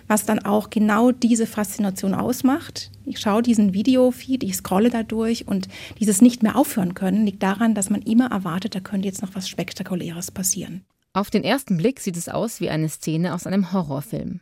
was 0.07 0.25
dann 0.25 0.38
auch 0.38 0.71
genau 0.71 1.11
diese 1.11 1.49
Faszination 1.49 2.14
ausmacht. 2.14 2.92
Ich 3.07 3.19
schaue 3.19 3.42
diesen 3.42 3.75
Videofeed, 3.75 4.45
ich 4.45 4.54
scrolle 4.54 4.90
da 4.90 5.02
durch 5.02 5.49
und 5.49 5.66
dieses 5.99 6.23
nicht 6.23 6.45
mehr 6.45 6.54
aufhören 6.54 6.95
können 6.95 7.26
liegt 7.26 7.42
daran, 7.42 7.75
dass 7.75 7.90
man 7.90 8.02
immer 8.02 8.31
erwartet, 8.31 8.76
da 8.76 8.81
könnte 8.81 9.09
jetzt 9.09 9.23
noch 9.23 9.35
was 9.35 9.49
Spektakuläres 9.49 10.31
passieren. 10.31 10.85
Auf 11.12 11.28
den 11.31 11.42
ersten 11.42 11.76
Blick 11.76 11.99
sieht 11.99 12.16
es 12.16 12.28
aus 12.28 12.61
wie 12.61 12.71
eine 12.71 12.88
Szene 12.88 13.35
aus 13.35 13.49
einem 13.49 13.73
Horrorfilm. 13.73 14.40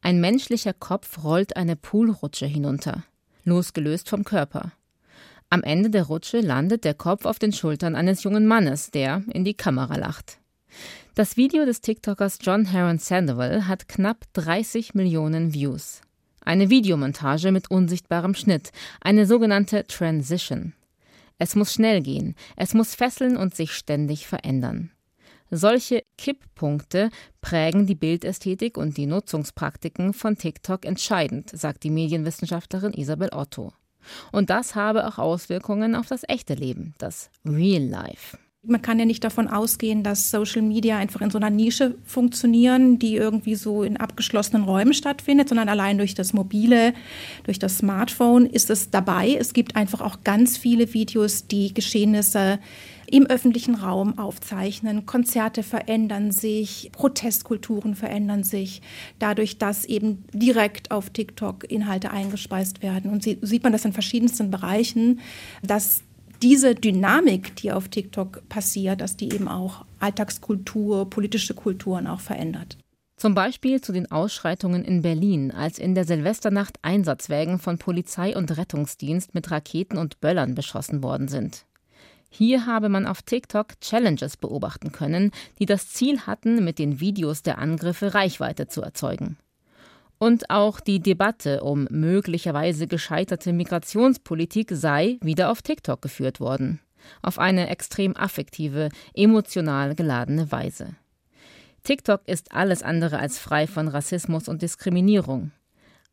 Ein 0.00 0.20
menschlicher 0.20 0.72
Kopf 0.72 1.24
rollt 1.24 1.56
eine 1.56 1.74
Poolrutsche 1.74 2.46
hinunter, 2.46 3.02
losgelöst 3.44 4.08
vom 4.08 4.22
Körper. 4.22 4.72
Am 5.48 5.62
Ende 5.62 5.90
der 5.90 6.04
Rutsche 6.04 6.40
landet 6.40 6.84
der 6.84 6.94
Kopf 6.94 7.24
auf 7.24 7.38
den 7.38 7.52
Schultern 7.52 7.94
eines 7.94 8.24
jungen 8.24 8.46
Mannes, 8.46 8.90
der 8.90 9.22
in 9.32 9.44
die 9.44 9.54
Kamera 9.54 9.96
lacht. 9.96 10.38
Das 11.14 11.36
Video 11.36 11.64
des 11.64 11.80
TikTokers 11.80 12.38
John 12.42 12.66
Heron 12.66 12.98
Sandoval 12.98 13.68
hat 13.68 13.88
knapp 13.88 14.24
30 14.32 14.94
Millionen 14.94 15.54
Views. 15.54 16.00
Eine 16.40 16.68
Videomontage 16.68 17.52
mit 17.52 17.70
unsichtbarem 17.70 18.34
Schnitt, 18.34 18.70
eine 19.00 19.24
sogenannte 19.24 19.86
Transition. 19.86 20.74
Es 21.38 21.54
muss 21.54 21.72
schnell 21.72 22.02
gehen, 22.02 22.34
es 22.56 22.74
muss 22.74 22.94
fesseln 22.94 23.36
und 23.36 23.54
sich 23.54 23.72
ständig 23.72 24.26
verändern. 24.26 24.90
Solche 25.50 26.02
Kipppunkte 26.18 27.10
prägen 27.40 27.86
die 27.86 27.94
Bildästhetik 27.94 28.76
und 28.76 28.96
die 28.96 29.06
Nutzungspraktiken 29.06 30.12
von 30.12 30.36
TikTok 30.36 30.84
entscheidend, 30.84 31.50
sagt 31.56 31.84
die 31.84 31.90
Medienwissenschaftlerin 31.90 32.92
Isabel 32.92 33.28
Otto. 33.32 33.72
Und 34.32 34.50
das 34.50 34.74
habe 34.74 35.06
auch 35.06 35.18
Auswirkungen 35.18 35.94
auf 35.94 36.06
das 36.06 36.22
echte 36.28 36.54
Leben, 36.54 36.94
das 36.98 37.30
Real 37.44 37.82
Life. 37.82 38.38
Man 38.68 38.82
kann 38.82 38.98
ja 38.98 39.04
nicht 39.04 39.22
davon 39.22 39.46
ausgehen, 39.46 40.02
dass 40.02 40.30
Social 40.30 40.62
Media 40.62 40.98
einfach 40.98 41.20
in 41.20 41.30
so 41.30 41.38
einer 41.38 41.50
Nische 41.50 41.94
funktionieren, 42.04 42.98
die 42.98 43.14
irgendwie 43.14 43.54
so 43.54 43.84
in 43.84 43.96
abgeschlossenen 43.96 44.64
Räumen 44.64 44.92
stattfindet, 44.92 45.48
sondern 45.48 45.68
allein 45.68 45.98
durch 45.98 46.14
das 46.14 46.32
Mobile, 46.32 46.92
durch 47.44 47.60
das 47.60 47.78
Smartphone 47.78 48.44
ist 48.44 48.68
es 48.70 48.90
dabei. 48.90 49.36
Es 49.38 49.52
gibt 49.52 49.76
einfach 49.76 50.00
auch 50.00 50.24
ganz 50.24 50.56
viele 50.58 50.92
Videos, 50.94 51.46
die 51.46 51.74
Geschehnisse 51.74 52.58
im 53.10 53.26
öffentlichen 53.26 53.74
Raum 53.74 54.18
aufzeichnen. 54.18 55.06
Konzerte 55.06 55.62
verändern 55.62 56.30
sich, 56.30 56.90
Protestkulturen 56.92 57.94
verändern 57.94 58.44
sich, 58.44 58.82
dadurch, 59.18 59.58
dass 59.58 59.84
eben 59.84 60.24
direkt 60.32 60.90
auf 60.90 61.10
TikTok 61.10 61.70
Inhalte 61.70 62.10
eingespeist 62.10 62.82
werden. 62.82 63.10
Und 63.10 63.22
sieht 63.22 63.62
man 63.62 63.72
das 63.72 63.84
in 63.84 63.92
verschiedensten 63.92 64.50
Bereichen, 64.50 65.20
dass 65.62 66.02
diese 66.42 66.74
Dynamik, 66.74 67.56
die 67.56 67.72
auf 67.72 67.88
TikTok 67.88 68.48
passiert, 68.48 69.00
dass 69.00 69.16
die 69.16 69.32
eben 69.32 69.48
auch 69.48 69.84
Alltagskultur, 70.00 71.08
politische 71.08 71.54
Kulturen 71.54 72.06
auch 72.06 72.20
verändert. 72.20 72.76
Zum 73.16 73.34
Beispiel 73.34 73.80
zu 73.80 73.92
den 73.92 74.10
Ausschreitungen 74.10 74.84
in 74.84 75.00
Berlin, 75.00 75.50
als 75.50 75.78
in 75.78 75.94
der 75.94 76.04
Silvesternacht 76.04 76.76
Einsatzwägen 76.82 77.58
von 77.58 77.78
Polizei 77.78 78.36
und 78.36 78.58
Rettungsdienst 78.58 79.34
mit 79.34 79.50
Raketen 79.50 79.96
und 79.96 80.20
Böllern 80.20 80.54
beschossen 80.54 81.02
worden 81.02 81.28
sind. 81.28 81.64
Hier 82.36 82.66
habe 82.66 82.90
man 82.90 83.06
auf 83.06 83.22
TikTok 83.22 83.80
Challenges 83.80 84.36
beobachten 84.36 84.92
können, 84.92 85.30
die 85.58 85.64
das 85.64 85.88
Ziel 85.88 86.20
hatten, 86.26 86.62
mit 86.62 86.78
den 86.78 87.00
Videos 87.00 87.42
der 87.42 87.56
Angriffe 87.56 88.12
Reichweite 88.12 88.68
zu 88.68 88.82
erzeugen. 88.82 89.38
Und 90.18 90.50
auch 90.50 90.80
die 90.80 91.00
Debatte 91.00 91.62
um 91.62 91.88
möglicherweise 91.90 92.86
gescheiterte 92.88 93.54
Migrationspolitik 93.54 94.68
sei 94.72 95.16
wieder 95.22 95.50
auf 95.50 95.62
TikTok 95.62 96.02
geführt 96.02 96.38
worden. 96.38 96.80
Auf 97.22 97.38
eine 97.38 97.70
extrem 97.70 98.14
affektive, 98.14 98.90
emotional 99.14 99.94
geladene 99.94 100.52
Weise. 100.52 100.94
TikTok 101.84 102.20
ist 102.26 102.52
alles 102.52 102.82
andere 102.82 103.18
als 103.18 103.38
frei 103.38 103.66
von 103.66 103.88
Rassismus 103.88 104.46
und 104.46 104.60
Diskriminierung. 104.60 105.52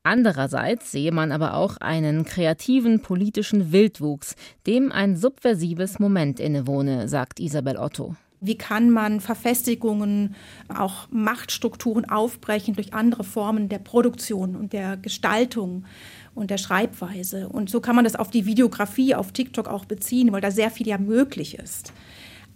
Andererseits 0.03 0.91
sehe 0.91 1.13
man 1.13 1.31
aber 1.31 1.53
auch 1.53 1.77
einen 1.77 2.25
kreativen 2.25 3.01
politischen 3.01 3.71
Wildwuchs, 3.71 4.35
dem 4.67 4.91
ein 4.91 5.15
subversives 5.15 5.97
Moment 5.97 6.41
innewohne, 6.41 7.07
sagt 7.07 7.39
Isabel 7.39 7.77
Otto. 7.77 8.15
Wie 8.41 8.57
kann 8.57 8.89
man 8.89 9.21
Verfestigungen, 9.21 10.35
auch 10.67 11.07
Machtstrukturen 11.09 12.03
aufbrechen 12.03 12.75
durch 12.75 12.93
andere 12.93 13.23
Formen 13.23 13.69
der 13.69 13.79
Produktion 13.79 14.57
und 14.57 14.73
der 14.73 14.97
Gestaltung 14.97 15.85
und 16.35 16.49
der 16.49 16.57
Schreibweise? 16.57 17.47
Und 17.47 17.69
so 17.69 17.79
kann 17.79 17.95
man 17.95 18.03
das 18.03 18.17
auf 18.17 18.29
die 18.29 18.45
Videografie 18.45 19.15
auf 19.15 19.31
TikTok 19.31 19.69
auch 19.69 19.85
beziehen, 19.85 20.33
weil 20.33 20.41
da 20.41 20.51
sehr 20.51 20.71
viel 20.71 20.89
ja 20.89 20.97
möglich 20.97 21.57
ist. 21.57 21.93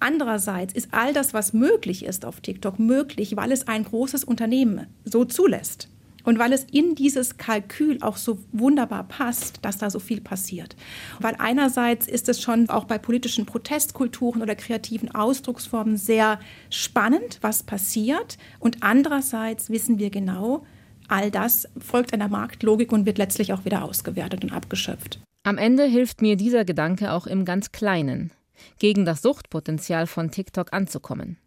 Andererseits 0.01 0.73
ist 0.73 0.89
all 0.91 1.13
das, 1.13 1.33
was 1.33 1.53
möglich 1.53 2.03
ist 2.03 2.25
auf 2.25 2.41
TikTok, 2.41 2.77
möglich, 2.79 3.37
weil 3.37 3.53
es 3.53 3.69
ein 3.69 3.85
großes 3.85 4.25
Unternehmen 4.25 4.87
so 5.05 5.23
zulässt. 5.23 5.87
Und 6.27 6.39
weil 6.39 6.51
es 6.51 6.65
in 6.65 6.93
dieses 6.93 7.37
Kalkül 7.37 7.99
auch 8.01 8.17
so 8.17 8.39
wunderbar 8.51 9.05
passt, 9.05 9.59
dass 9.61 9.77
da 9.77 9.89
so 9.89 9.99
viel 9.99 10.19
passiert. 10.19 10.75
Weil 11.21 11.35
einerseits 11.39 12.05
ist 12.05 12.27
es 12.27 12.41
schon 12.41 12.69
auch 12.69 12.83
bei 12.83 12.97
politischen 12.97 13.45
Protestkulturen 13.45 14.41
oder 14.41 14.53
kreativen 14.53 15.09
Ausdrucksformen 15.15 15.95
sehr 15.95 16.41
spannend, 16.69 17.37
was 17.39 17.63
passiert. 17.63 18.37
Und 18.59 18.79
andererseits 18.81 19.69
wissen 19.69 19.99
wir 19.99 20.09
genau, 20.09 20.65
all 21.07 21.31
das 21.31 21.69
folgt 21.79 22.13
einer 22.13 22.27
Marktlogik 22.27 22.91
und 22.91 23.05
wird 23.05 23.19
letztlich 23.19 23.53
auch 23.53 23.63
wieder 23.63 23.85
ausgewertet 23.85 24.43
und 24.43 24.51
abgeschöpft. 24.51 25.21
Am 25.43 25.57
Ende 25.57 25.85
hilft 25.85 26.21
mir 26.21 26.35
dieser 26.35 26.65
Gedanke 26.65 27.13
auch 27.13 27.25
im 27.25 27.45
ganz 27.45 27.71
Kleinen, 27.71 28.31
gegen 28.79 29.05
das 29.05 29.21
Suchtpotenzial 29.21 30.07
von 30.07 30.29
TikTok 30.29 30.73
anzukommen. 30.73 31.37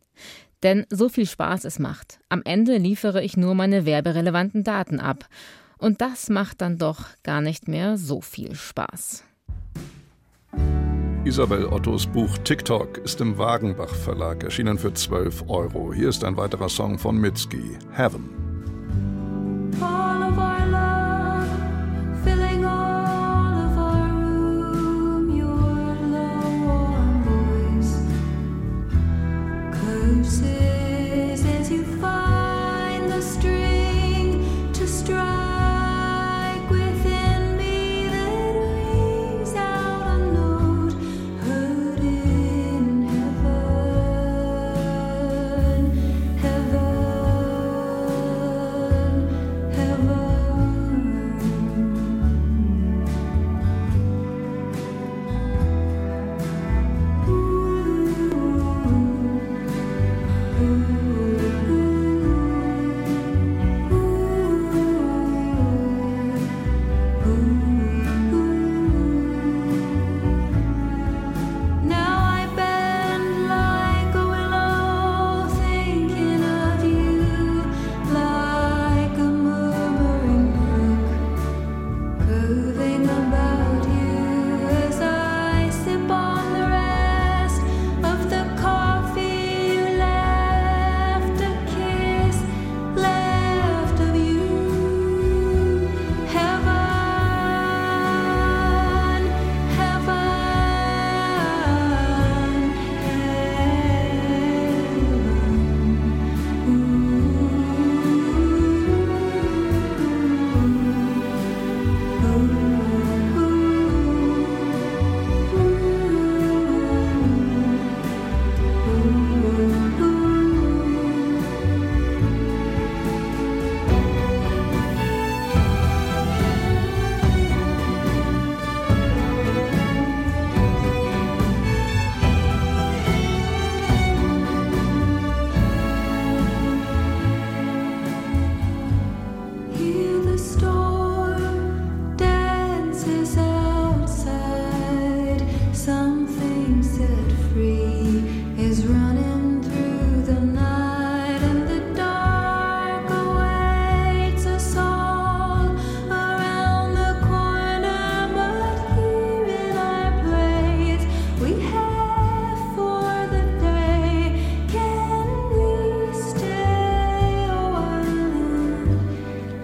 Denn 0.63 0.87
so 0.91 1.09
viel 1.09 1.27
Spaß 1.27 1.65
es 1.65 1.79
macht, 1.79 2.21
am 2.29 2.43
Ende 2.45 2.77
liefere 2.77 3.23
ich 3.23 3.37
nur 3.37 3.55
meine 3.55 3.87
werberelevanten 3.87 4.65
Daten 4.65 5.01
ab. 5.01 5.27
Und 5.79 6.01
das 6.03 6.29
macht 6.29 6.61
dann 6.61 6.77
doch 6.77 7.07
gar 7.23 7.41
nicht 7.41 7.67
mehr 7.67 7.97
so 7.97 8.21
viel 8.21 8.55
Spaß. 8.55 9.25
Isabel 11.25 11.67
Ottos 11.67 12.07
Buch 12.07 12.39
TikTok 12.39 12.99
ist 12.99 13.21
im 13.21 13.37
Wagenbach 13.37 13.95
Verlag 13.95 14.43
erschienen 14.43 14.79
für 14.79 14.93
12 14.93 15.45
Euro. 15.49 15.93
Hier 15.93 16.09
ist 16.09 16.25
ein 16.25 16.37
weiterer 16.37 16.69
Song 16.69 16.99
von 16.99 17.17
Mitski, 17.17 17.79
Heaven. 17.93 18.29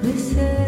Listen. 0.07 0.66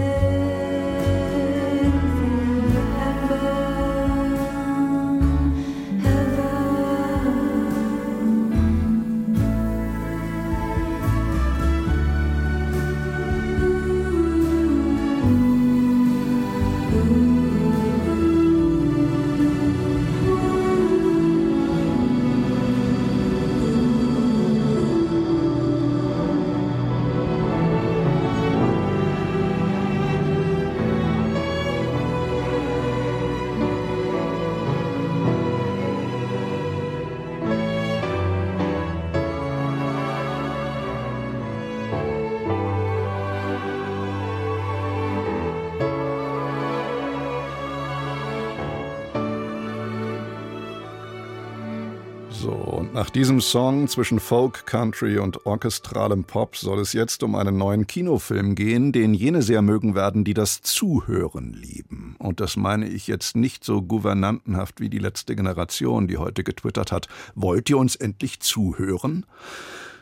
So, 52.41 52.53
und 52.53 52.95
nach 52.95 53.11
diesem 53.11 53.41
Song 53.41 53.89
zwischen 53.89 54.21
Folk, 54.21 54.65
Country 54.65 55.19
und 55.19 55.45
orchestralem 55.45 56.23
Pop 56.23 56.57
soll 56.57 56.79
es 56.79 56.93
jetzt 56.93 57.25
um 57.25 57.35
einen 57.35 57.57
neuen 57.57 57.89
Kinofilm 57.89 58.55
gehen, 58.55 58.93
den 58.93 59.13
jene 59.13 59.43
sehr 59.43 59.61
mögen 59.61 59.97
werden, 59.97 60.23
die 60.23 60.35
das 60.35 60.63
Zuhören 60.63 61.53
lieben. 61.53 62.15
Und 62.21 62.39
das 62.39 62.57
meine 62.57 62.87
ich 62.87 63.09
jetzt 63.09 63.35
nicht 63.35 63.65
so 63.65 63.83
gouvernantenhaft 63.83 64.81
wie 64.81 64.89
die 64.89 65.01
letzte 65.01 65.35
Generation, 65.35 66.07
die 66.07 66.19
heute 66.19 66.45
getwittert 66.45 66.93
hat. 66.93 67.09
Wollt 67.35 67.71
ihr 67.71 67.79
uns 67.79 67.97
endlich 67.97 68.39
zuhören? 68.39 69.27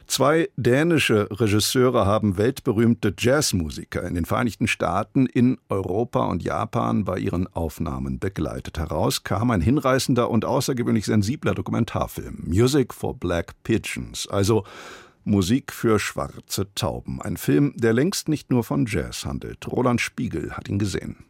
Zwei 0.06 0.48
dänische 0.56 1.28
Regisseure 1.32 2.06
haben 2.06 2.38
weltberühmte 2.38 3.12
Jazzmusiker 3.18 4.04
in 4.04 4.14
den 4.14 4.24
Vereinigten 4.24 4.68
Staaten, 4.68 5.26
in 5.26 5.58
Europa 5.68 6.24
und 6.26 6.44
Japan 6.44 7.04
bei 7.04 7.18
ihren 7.18 7.48
Aufnahmen 7.48 8.20
begleitet. 8.20 8.78
Heraus 8.78 9.24
kam 9.24 9.50
ein 9.50 9.60
hinreißender 9.60 10.30
und 10.30 10.44
außergewöhnlich 10.44 11.06
sensibler 11.06 11.54
Dokumentarfilm, 11.54 12.44
Music 12.46 12.94
for 12.94 13.18
Black 13.18 13.54
Pigeons, 13.64 14.28
also 14.28 14.64
Musik 15.24 15.72
für 15.72 15.98
schwarze 15.98 16.72
Tauben. 16.76 17.20
Ein 17.20 17.36
Film, 17.36 17.72
der 17.76 17.92
längst 17.92 18.28
nicht 18.28 18.50
nur 18.50 18.62
von 18.62 18.86
Jazz 18.86 19.24
handelt. 19.24 19.66
Roland 19.66 20.00
Spiegel 20.00 20.52
hat 20.52 20.68
ihn 20.68 20.78
gesehen. 20.78 21.24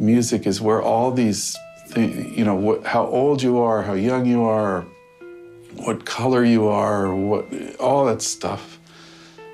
Music 0.00 0.46
is 0.46 0.60
where 0.60 0.82
all 0.82 1.12
these 1.12 1.56
things, 1.88 2.36
you 2.36 2.44
know, 2.44 2.54
what, 2.54 2.86
how 2.86 3.06
old 3.06 3.42
you 3.42 3.58
are, 3.58 3.82
how 3.82 3.92
young 3.92 4.26
you 4.26 4.44
are, 4.44 4.86
what 5.76 6.04
color 6.04 6.44
you 6.44 6.66
are, 6.68 7.14
what, 7.14 7.46
all 7.78 8.06
that 8.06 8.22
stuff, 8.22 8.78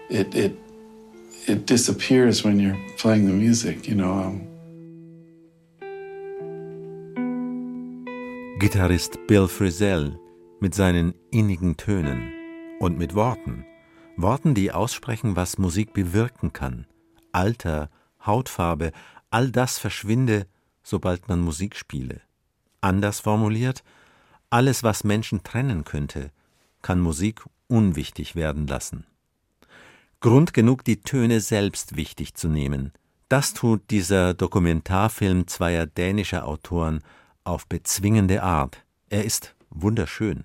it, 0.08 0.34
it, 0.34 0.56
it 1.46 1.66
disappears 1.66 2.44
when 2.44 2.60
you're 2.60 2.78
playing 2.96 3.26
the 3.26 3.32
music, 3.32 3.88
you 3.88 3.94
know. 3.94 4.12
Um, 4.12 4.46
Gitarrist 8.58 9.26
Bill 9.26 9.48
Frisell 9.48 10.18
mit 10.60 10.74
seinen 10.74 11.14
innigen 11.30 11.76
Tönen 11.76 12.32
und 12.80 12.98
mit 12.98 13.14
Worten. 13.14 13.66
Worten, 14.16 14.54
die 14.54 14.72
aussprechen, 14.72 15.36
was 15.36 15.58
Musik 15.58 15.92
bewirken 15.92 16.54
kann. 16.54 16.86
Alter, 17.32 17.90
Hautfarbe, 18.24 18.92
all 19.30 19.50
das 19.50 19.78
verschwinde, 19.78 20.46
sobald 20.82 21.28
man 21.28 21.40
Musik 21.40 21.76
spiele. 21.76 22.20
Anders 22.80 23.20
formuliert, 23.20 23.82
alles, 24.50 24.82
was 24.82 25.04
Menschen 25.04 25.42
trennen 25.42 25.84
könnte, 25.84 26.30
kann 26.82 27.00
Musik 27.00 27.42
unwichtig 27.68 28.36
werden 28.36 28.66
lassen. 28.66 29.06
Grund 30.20 30.54
genug, 30.54 30.84
die 30.84 31.00
Töne 31.02 31.40
selbst 31.40 31.96
wichtig 31.96 32.34
zu 32.34 32.48
nehmen. 32.48 32.92
Das 33.28 33.54
tut 33.54 33.90
dieser 33.90 34.34
Dokumentarfilm 34.34 35.46
zweier 35.48 35.86
dänischer 35.86 36.46
Autoren 36.46 37.00
auf 37.44 37.66
bezwingende 37.66 38.42
Art. 38.42 38.84
Er 39.08 39.24
ist 39.24 39.54
wunderschön 39.70 40.44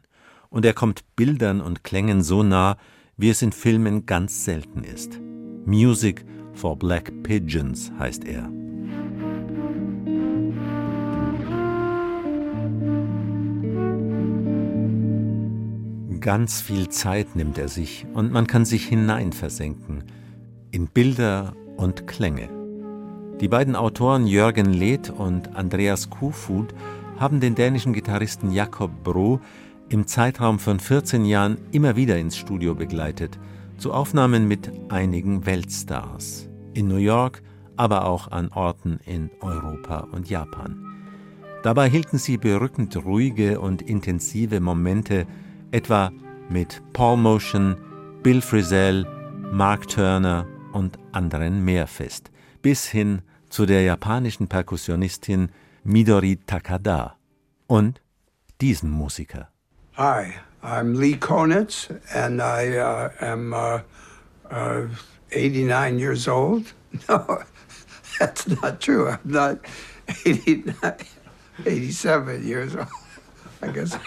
und 0.49 0.65
er 0.65 0.73
kommt 0.73 1.03
Bildern 1.15 1.61
und 1.61 1.83
Klängen 1.83 2.23
so 2.23 2.43
nah, 2.43 2.77
wie 3.17 3.29
es 3.29 3.41
in 3.41 3.51
Filmen 3.51 4.05
ganz 4.05 4.45
selten 4.45 4.83
ist. 4.83 5.19
Music 5.65 6.25
for 6.53 6.77
Black 6.77 7.11
Pigeons 7.23 7.91
heißt 7.99 8.25
er. 8.25 8.60
Ganz 16.21 16.61
viel 16.61 16.87
Zeit 16.89 17.35
nimmt 17.35 17.57
er 17.57 17.67
sich 17.67 18.05
und 18.13 18.31
man 18.31 18.45
kann 18.45 18.63
sich 18.63 18.85
hineinversenken 18.85 20.03
in 20.69 20.85
Bilder 20.85 21.55
und 21.77 22.05
Klänge. 22.05 22.47
Die 23.39 23.47
beiden 23.47 23.75
Autoren 23.75 24.27
Jürgen 24.27 24.71
Leth 24.71 25.09
und 25.09 25.55
Andreas 25.55 26.11
Kufud 26.11 26.75
haben 27.17 27.39
den 27.39 27.55
dänischen 27.55 27.91
Gitarristen 27.91 28.51
Jakob 28.51 28.91
Bro 29.03 29.41
im 29.89 30.05
Zeitraum 30.05 30.59
von 30.59 30.79
14 30.79 31.25
Jahren 31.25 31.57
immer 31.71 31.95
wieder 31.95 32.19
ins 32.19 32.37
Studio 32.37 32.75
begleitet, 32.75 33.39
zu 33.79 33.91
Aufnahmen 33.91 34.47
mit 34.47 34.71
einigen 34.89 35.47
Weltstars. 35.47 36.47
In 36.75 36.87
New 36.87 36.97
York, 36.97 37.41
aber 37.77 38.05
auch 38.05 38.29
an 38.29 38.49
Orten 38.49 38.99
in 39.07 39.31
Europa 39.41 40.07
und 40.11 40.29
Japan. 40.29 40.85
Dabei 41.63 41.89
hielten 41.89 42.19
sie 42.19 42.37
berückend 42.37 42.95
ruhige 43.05 43.59
und 43.59 43.81
intensive 43.81 44.59
Momente 44.59 45.25
etwa 45.71 46.11
mit 46.49 46.81
Paul 46.93 47.17
Motion, 47.17 47.75
Bill 48.23 48.41
Frisell, 48.41 49.05
Mark 49.51 49.87
Turner 49.87 50.45
und 50.73 50.97
anderen 51.11 51.63
mehr 51.63 51.87
fest, 51.87 52.31
bis 52.61 52.85
hin 52.85 53.21
zu 53.49 53.65
der 53.65 53.81
japanischen 53.81 54.47
Perkussionistin 54.47 55.49
Midori 55.83 56.39
Takada 56.45 57.17
und 57.67 58.01
diesem 58.61 58.91
Musiker. 58.91 59.49
Hi, 59.97 60.33
I'm 60.61 60.97
Lee 60.97 61.17
Konitz 61.17 61.89
and 62.13 62.41
I 62.41 62.77
uh, 62.77 63.09
am 63.19 63.53
uh, 63.53 63.79
uh, 64.51 64.87
89 65.31 65.99
years 65.99 66.27
old. 66.27 66.73
No, 67.07 67.39
that's 68.19 68.49
not 68.49 68.81
true. 68.81 69.07
I'm 69.07 69.19
not 69.23 69.59
89, 70.25 70.73
87 71.63 72.45
years 72.45 72.75
old. 72.75 72.87
I 73.61 73.67
guess. 73.67 73.97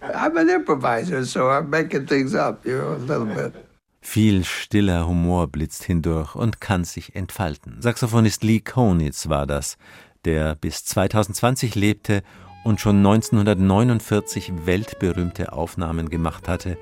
I'm 0.00 0.36
an 0.36 0.48
improviser, 0.48 1.24
so 1.24 1.48
I'm 1.50 1.68
making 1.68 2.06
things 2.06 2.34
up, 2.34 2.64
you 2.64 2.78
know, 2.78 2.94
a 2.94 2.98
little 2.98 3.26
bit. 3.26 3.52
Viel 4.00 4.44
stiller 4.44 5.08
Humor 5.08 5.48
blitzt 5.48 5.82
hindurch 5.82 6.36
und 6.36 6.60
kann 6.60 6.84
sich 6.84 7.16
entfalten. 7.16 7.78
Saxophonist 7.80 8.44
Lee 8.44 8.60
Konitz 8.60 9.28
war 9.28 9.46
das, 9.46 9.78
der 10.24 10.54
bis 10.54 10.84
2020 10.84 11.74
lebte 11.74 12.22
und 12.64 12.80
schon 12.80 12.98
1949 12.98 14.64
weltberühmte 14.64 15.52
Aufnahmen 15.52 16.08
gemacht 16.08 16.46
hatte. 16.48 16.78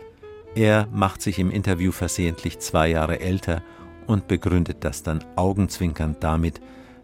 Er 0.55 0.87
macht 0.93 1.23
sich 1.23 1.39
im 1.39 1.51
Interview 1.51 1.93
versehentlich 1.93 2.59
zwei 2.59 2.89
Jahre 2.89 3.21
älter 3.21 3.63
und 4.07 4.29
begründet 4.29 4.85
das 4.85 5.03
dann 5.03 5.25
augenzwinkernd 5.37 6.23
damit, 6.23 6.61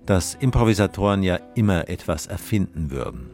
dass 0.06 0.34
Improvisatoren 0.34 1.22
ja 1.22 1.38
immer 1.54 1.88
etwas 1.88 2.26
erfinden 2.26 2.90
würden. 2.90 3.30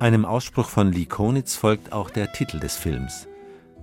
Einem 0.00 0.24
Ausspruch 0.24 0.70
von 0.70 0.92
Lee 0.92 1.04
Konitz 1.04 1.56
folgt 1.56 1.92
auch 1.92 2.08
der 2.08 2.32
Titel 2.32 2.58
des 2.58 2.74
Films. 2.74 3.28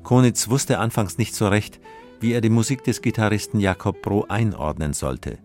Konitz 0.01 0.49
wusste 0.49 0.79
anfangs 0.79 1.19
nicht 1.19 1.35
so 1.35 1.47
recht, 1.47 1.79
wie 2.19 2.31
er 2.31 2.41
die 2.41 2.49
Musik 2.49 2.83
des 2.83 3.03
Gitarristen 3.03 3.59
Jakob 3.59 4.01
Bro 4.01 4.25
einordnen 4.27 4.93
sollte. 4.93 5.37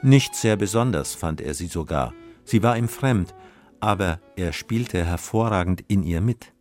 Nicht 0.00 0.34
sehr 0.34 0.56
besonders 0.56 1.14
fand 1.14 1.42
er 1.42 1.52
sie 1.52 1.66
sogar. 1.66 2.14
Sie 2.46 2.62
war 2.62 2.78
ihm 2.78 2.88
fremd, 2.88 3.34
aber 3.80 4.18
er 4.34 4.54
spielte 4.54 5.04
hervorragend 5.04 5.84
in 5.88 6.02
ihr 6.02 6.22
mit. 6.22 6.54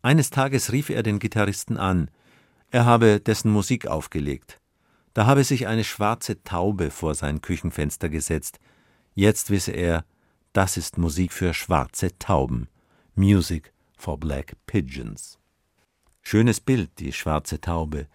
Eines 0.00 0.30
Tages 0.30 0.72
rief 0.72 0.88
er 0.88 1.02
den 1.02 1.18
Gitarristen 1.18 1.76
an. 1.76 2.10
Er 2.70 2.86
habe 2.86 3.20
dessen 3.20 3.52
Musik 3.52 3.88
aufgelegt. 3.88 4.58
Da 5.12 5.26
habe 5.26 5.44
sich 5.44 5.66
eine 5.66 5.84
schwarze 5.84 6.42
Taube 6.44 6.90
vor 6.90 7.14
sein 7.14 7.42
Küchenfenster 7.42 8.08
gesetzt. 8.08 8.58
Jetzt 9.14 9.50
wisse 9.50 9.72
er, 9.72 10.06
das 10.52 10.76
ist 10.76 10.98
Musik 10.98 11.32
für 11.32 11.54
schwarze 11.54 12.18
Tauben. 12.18 12.68
Music 13.14 13.72
for 13.96 14.18
Black 14.18 14.56
Pigeons. 14.66 15.38
Schönes 16.22 16.60
Bild, 16.60 16.90
die 16.98 17.12
schwarze 17.12 17.60
Taube. 17.60 18.08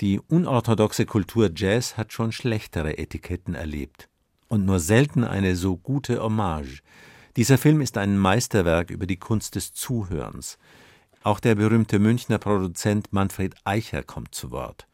Die 0.00 0.20
unorthodoxe 0.20 1.06
Kultur 1.06 1.50
Jazz 1.54 1.96
hat 1.96 2.12
schon 2.12 2.30
schlechtere 2.30 2.98
Etiketten 2.98 3.56
erlebt. 3.56 4.08
Und 4.46 4.64
nur 4.64 4.78
selten 4.78 5.24
eine 5.24 5.56
so 5.56 5.76
gute 5.76 6.22
Hommage. 6.22 6.82
Dieser 7.36 7.58
Film 7.58 7.80
ist 7.80 7.98
ein 7.98 8.16
Meisterwerk 8.16 8.90
über 8.90 9.06
die 9.06 9.18
Kunst 9.18 9.56
des 9.56 9.72
Zuhörens. 9.72 10.58
Auch 11.24 11.40
der 11.40 11.56
berühmte 11.56 11.98
Münchner 11.98 12.38
Produzent 12.38 13.12
Manfred 13.12 13.56
Eicher 13.64 14.04
kommt 14.04 14.34
zu 14.34 14.52
Wort. 14.52 14.86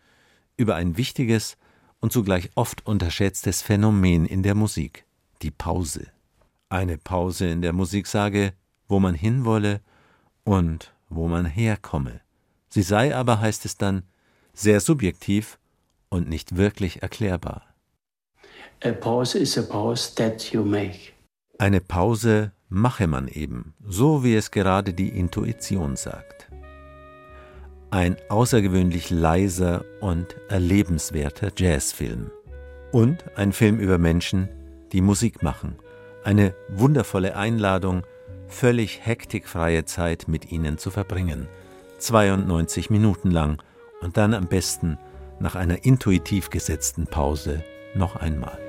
Über 0.57 0.77
ein 0.77 0.97
wichtiges 0.97 1.59
und 2.01 2.13
zugleich 2.13 2.51
oft 2.55 2.87
unterschätztes 2.87 3.61
Phänomen 3.61 4.25
in 4.25 4.43
der 4.43 4.55
Musik, 4.55 5.05
die 5.43 5.51
Pause 5.51 6.07
eine 6.69 6.99
Pause 6.99 7.49
in 7.49 7.63
der 7.63 7.73
Musik 7.73 8.07
sage, 8.07 8.53
wo 8.89 9.01
man 9.01 9.15
hinwolle 9.15 9.81
und 10.45 10.93
wo 11.09 11.29
man 11.29 11.47
herkomme. 11.47 12.21
Sie 12.69 12.83
sei 12.83 13.15
aber, 13.15 13.41
heißt 13.41 13.65
es 13.65 13.77
dann, 13.77 14.03
sehr 14.53 14.81
subjektiv 14.81 15.59
und 16.09 16.29
nicht 16.29 16.57
wirklich 16.57 17.03
erklärbar. 17.03 17.63
A 18.85 18.93
pause 18.93 19.39
is 19.39 19.59
a 19.59 19.63
pause 19.63 20.15
that 20.15 20.53
you 20.53 20.63
make. 20.65 21.13
Eine 21.59 21.81
Pause 21.81 22.53
mache 22.69 23.07
man 23.07 23.27
eben, 23.29 23.75
so 23.85 24.23
wie 24.23 24.37
es 24.37 24.51
gerade 24.51 24.95
die 24.95 25.09
Intuition 25.09 25.97
sagt. 25.97 26.49
Ein 27.91 28.17
außergewöhnlich 28.29 29.11
leiser 29.11 29.85
und 30.01 30.37
erlebenswerter 30.49 31.51
Jazzfilm. 31.57 32.31
Und 32.93 33.25
ein 33.37 33.53
Film 33.53 33.81
über 33.81 33.99
Menschen, 33.99 34.49
die 34.93 35.01
Musik 35.01 35.43
machen 35.43 35.77
eine 36.29 36.55
wundervolle 36.69 37.37
Einladung, 37.37 38.03
völlig 38.49 39.01
hektikfreie 39.03 39.87
Zeit 39.87 40.29
mit 40.29 40.53
ihnen 40.53 40.77
zu 40.77 40.91
verbringen. 40.91 41.49
92 42.01 42.91
Minuten 42.91 43.31
lang 43.31 43.63
und 44.03 44.19
dann 44.19 44.35
am 44.35 44.47
besten 44.47 44.99
nach 45.41 45.55
einer 45.55 45.87
intuitiv 45.87 46.51
gesetzten 46.51 47.07
Pause 47.07 47.65
noch 47.95 48.17
einmal. 48.17 48.68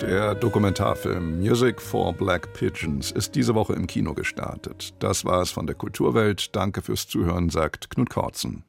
Der 0.00 0.34
Dokumentarfilm 0.34 1.40
Music 1.40 1.80
for 1.80 2.12
Black 2.12 2.52
Pigeons 2.52 3.10
ist 3.10 3.34
diese 3.34 3.54
Woche 3.54 3.72
im 3.72 3.86
Kino 3.86 4.12
gestartet. 4.12 4.92
Das 4.98 5.24
war 5.24 5.40
es 5.40 5.50
von 5.50 5.66
der 5.66 5.74
Kulturwelt. 5.74 6.54
Danke 6.54 6.82
fürs 6.82 7.08
Zuhören, 7.08 7.48
sagt 7.48 7.88
Knut 7.88 8.10
Kortzen. 8.10 8.62